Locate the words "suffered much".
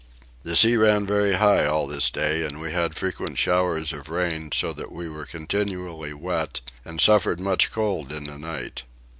6.99-7.71